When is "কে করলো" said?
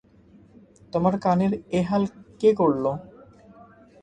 2.41-2.91